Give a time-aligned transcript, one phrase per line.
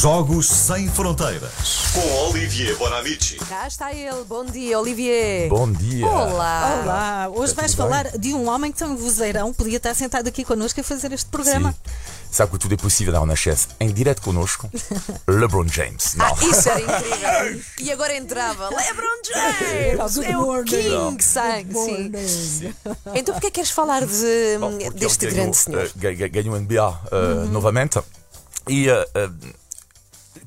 [0.00, 3.36] Jogos Sem Fronteiras com Olivier Bonamici.
[3.36, 4.24] Cá está ele.
[4.26, 5.48] Bom dia, Olivier.
[5.50, 6.06] Bom dia.
[6.06, 6.80] Olá.
[6.82, 10.26] Olá, hoje vais tudo falar de um homem que tem um vozeirão, podia estar sentado
[10.26, 11.72] aqui connosco a fazer este programa.
[11.72, 11.92] Sim.
[12.30, 13.68] Sabe que tudo é possível na Renascença.
[13.78, 14.70] Em direto connosco,
[15.28, 16.14] LeBron James.
[16.14, 16.24] Não.
[16.26, 17.62] Ah, isso era incrível.
[17.80, 20.18] e agora entrava LeBron James.
[20.24, 20.64] É o.
[20.64, 21.64] King Sang.
[21.64, 21.72] Sim.
[21.74, 22.74] Morning.
[23.14, 25.90] Então porquê queres falar de, Bom, deste grande ganhou, senhor?
[26.02, 28.00] eh, ga- ganhou o NBA eh, novamente.
[28.68, 29.28] E eh, eh,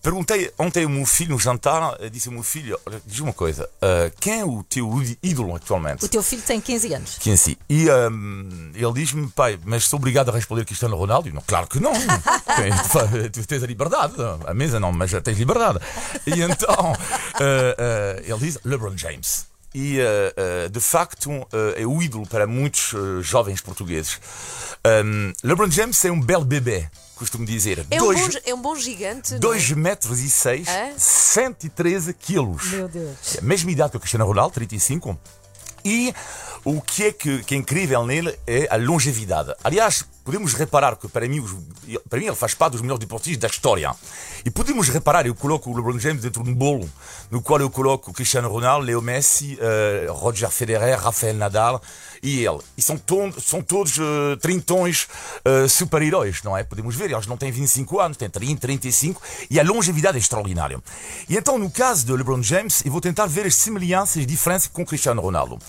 [0.03, 3.33] perguntei ontem ao meu filho no jantar, eh, disse ao meu filho: olha, diz uma
[3.33, 6.03] coisa, eh, quem é o teu ídolo atualmente?
[6.03, 7.17] O teu filho tem 15 anos.
[7.17, 7.57] Que em si.
[7.69, 11.29] E ehm, ele diz-me, pai, mas sou obrigado a responder Cristiano Ronaldo?
[11.29, 11.93] Eu, não, claro que não.
[13.31, 14.13] Tu tens a liberdade.
[14.45, 15.79] A mesa não, mas tens liberdade.
[16.27, 16.93] E então
[17.39, 19.53] eh, eh, ele diz LeBron James.
[19.73, 24.19] E eh, eh, de facto eh, é o ídolo para muitos jovens portugueses.
[24.85, 27.85] Ehm, LeBron James é um belo bebê, costumo dizer.
[27.89, 29.31] É um, Dois- bom, é um bom gigante.
[29.31, 29.39] não é?
[29.39, 30.91] 2 metros e 6, Hã?
[30.97, 32.69] 113 quilos.
[32.71, 33.35] Meu Deus.
[33.35, 35.17] É a mesma idade que o Cristiano Ronaldo, 35.
[35.85, 36.13] E
[36.65, 39.53] o que é, que, que é incrível nele é a longevidade.
[39.63, 41.43] Aliás, podemos reparar que para mim,
[42.09, 43.93] para mim ele faz parte dos melhores deportistas da história.
[44.45, 46.89] E podemos reparar, eu coloco o LeBron James dentro de um bolo,
[47.29, 51.81] no qual eu coloco o Cristiano Ronaldo, Leo Messi, eh, Roger Federer, Rafael Nadal
[52.21, 52.59] e ele.
[52.77, 55.07] E são, to são todos eh, trintões
[55.43, 56.63] eh, super-heróis, não é?
[56.63, 60.79] Podemos ver, eles não têm 25 anos, têm 30, 35 e a longevidade é extraordinária.
[61.27, 64.67] E então, no caso de LeBron James, eu vou tentar ver as semelhanças e diferenças
[64.67, 65.59] com o Cristiano Ronaldo.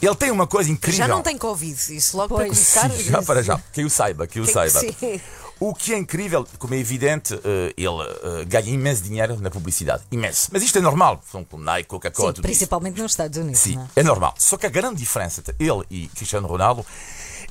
[0.00, 0.98] Ele tem uma coisa incrível.
[0.98, 2.90] Já não tem Covid, isso logo para Pois, começar.
[2.90, 3.58] Sim, já para já.
[3.72, 4.80] Que eu saiba, que Que- saiba.
[4.80, 5.20] sim.
[5.58, 8.02] O que é incrível, como é evidente, eh, ele
[8.42, 10.02] eh, ganha imenso dinheiro na publicidade.
[10.12, 10.48] Imenso.
[10.52, 11.22] Mas isto é normal.
[11.32, 12.52] São com Nike, Coca-Cola, tudo isso.
[12.52, 13.60] principalmente nos Estados Unidos.
[13.60, 14.00] Sim, não é?
[14.00, 14.34] é normal.
[14.36, 16.84] Só que a grande diferença entre ele e Cristiano Ronaldo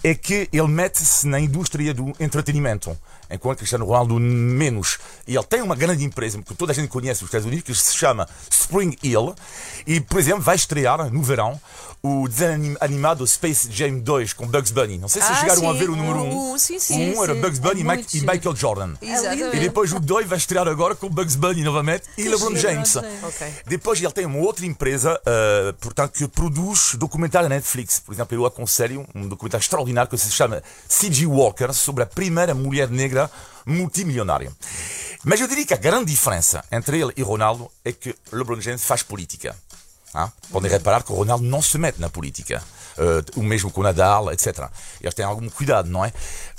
[0.04, 2.98] é que ele mete-se na indústria do entretenimento,
[3.30, 4.98] enquanto Cristiano Ronaldo menos.
[5.28, 7.74] E ele tem uma grande empresa que toda a gente conhece nos Estados Unidos, que
[7.76, 9.34] se chama Spring Hill,
[9.86, 11.60] e, por exemplo, vai estrear no verão
[12.04, 15.00] o desenho anim- animado Space Jam 2 com Bugs Bunny.
[15.00, 15.80] Não sei se Ah, chegaram a sim.
[15.80, 16.30] ver o número 1.
[16.32, 17.42] Um, Um, sim, sim, era sim.
[17.42, 18.22] Bugs Bunny É e.
[18.22, 18.94] Michael Jordan.
[19.02, 19.58] Exatamente.
[19.58, 22.94] E depois o 2 vai estrear agora com Bugs Bunny novamente e LeBron giro, James.
[22.94, 23.24] LeBron James.
[23.36, 23.54] Ok.
[23.66, 28.00] Depois ele tem uma outra empresa, eh, portanto, que produz documentário na Netflix.
[28.00, 31.26] Por exemplo, eu aconselho um documentário extraordinário que se chama C.G.
[31.26, 33.30] Walker, sobre a primeira mulher negra
[33.66, 34.52] multimilionária.
[35.24, 38.84] Mas eu diria que a grande diferença entre ele e Ronaldo é que LeBron James
[38.84, 39.56] faz política.
[40.16, 42.64] Ah, Podem reparar que o Ronaldo não se mete na política.
[42.98, 44.70] Eh, o mesmo com o Nadal, etc.
[45.02, 46.14] Eles têm algum cuidado, não é?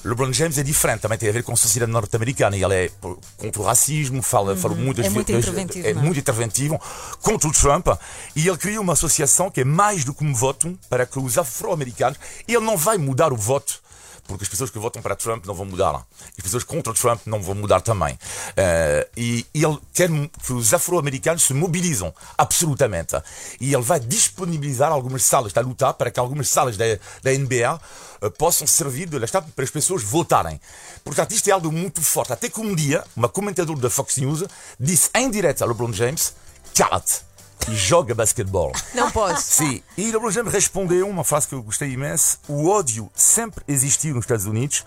[0.04, 2.54] LeBron James é diferente, também tem a ver com a sociedade norte-americana.
[2.56, 2.90] Ele é
[3.38, 5.94] contra o racismo, fala, fala muito, É muito interventivo, é é?
[5.94, 6.80] muito interventivo
[7.22, 7.86] contra o Trump.
[8.34, 11.38] E ele criou uma associação que é mais do que um voto para que os
[11.38, 12.18] afro-americanos.
[12.46, 13.85] Ele não vai mudar o voto.
[14.26, 15.94] Porque as pessoas que votam para Trump não vão mudar.
[16.36, 18.18] As pessoas contra Trump não vão mudar também.
[18.56, 20.08] Eh, e, ele quer
[20.44, 23.16] que os afro-americanos se mobilizam, absolutamente.
[23.60, 26.84] E ele vai disponibilizar algumas salas, está a lutar para que algumas salas da,
[27.22, 27.80] da NBA
[28.22, 29.18] eh, possam servir de
[29.54, 30.60] para as pessoas votarem.
[31.04, 32.32] Portanto, isto é algo muito forte.
[32.32, 34.44] Até que um dia, uma comentadora da Fox News
[34.78, 36.34] disse em direto a LeBron James:
[36.74, 37.26] cala-te
[37.68, 38.72] e joga basquetebol.
[38.94, 39.42] Não posso.
[39.42, 44.14] Sim, e LeBron James respondeu uma frase que eu gostei imenso: o ódio sempre existiu
[44.14, 44.84] nos Estados Unidos,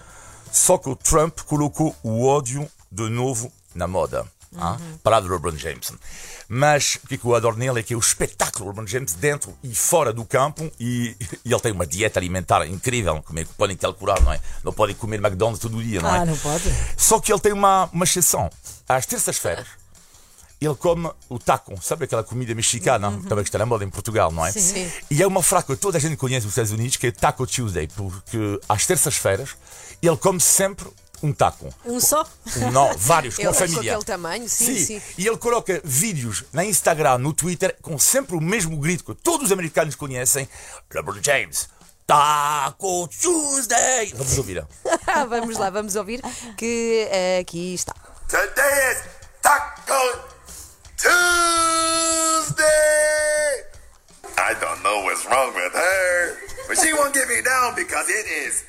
[0.52, 4.26] só que o Trump colocou o ódio de novo na moda.
[4.58, 5.92] Ah, Palavra do LeBron James.
[6.48, 8.88] Mas o que, é que eu adoro nele é que é o espetáculo do LeBron
[8.88, 11.16] James dentro e fora do campo e,
[11.46, 14.40] e ele tem uma dieta alimentar incrível, como é que podem calcular, não é?
[14.64, 16.20] Não podem comer McDonald's todo dia, não é?
[16.20, 16.64] Ah, não pode?
[16.98, 18.50] Só que ele tem uma, uma exceção.
[18.88, 19.68] Às terças-feiras,
[20.66, 24.32] ele come o taco, sabe aquela comida mexicana, também que está na moda em Portugal,
[24.32, 24.50] não é?
[24.50, 24.54] Uhum.
[24.54, 24.92] Sim.
[25.10, 27.88] E é uma que toda a gente conhece nos Estados Unidos, que é Taco Tuesday,
[27.88, 29.56] porque às terças-feiras
[30.02, 30.86] ele come sempre
[31.22, 31.74] um taco.
[31.86, 32.26] Um só?
[32.58, 33.92] Um, não, vários, com a é com família.
[33.94, 35.02] aquele tamanho, sim, sim.
[35.18, 39.48] E ele coloca vídeos na Instagram, no Twitter, com sempre o mesmo grito que todos
[39.48, 40.48] os americanos conhecem:
[40.94, 41.70] LeBron James,
[42.06, 44.14] Taco Tuesday.
[44.16, 44.66] Vamos ouvir.
[45.30, 46.22] vamos lá, vamos ouvir
[46.58, 47.94] que eh, aqui está.
[48.28, 49.04] Today is
[49.42, 50.29] Taco
[51.00, 52.66] Tuesday.
[54.38, 56.38] I don't know what's wrong with her,
[56.68, 58.66] but she won't get me down because it is.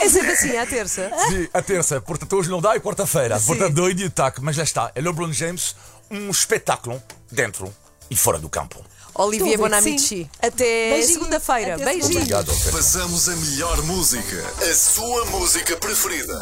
[0.00, 1.10] É sempre assim, à terça.
[1.28, 3.38] Sim, a terça, portanto hoje não dá e quarta-feira.
[3.38, 4.90] Portanto, doido e taco, mas já está.
[4.94, 5.76] É LeBron James,
[6.10, 7.00] um espetáculo
[7.30, 7.72] dentro
[8.10, 8.82] e fora do campo.
[9.14, 10.30] Olivier Estou a ver que Bonamici.
[10.40, 11.76] Até segunda-feira.
[11.76, 12.16] Beijinhos.
[12.16, 12.52] Obrigado.
[12.52, 12.72] Pedro.
[12.72, 16.34] Passamos a melhor música, a sua música preferida.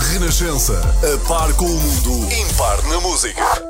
[0.00, 3.69] Renascença, a par com o mundo, impar na música.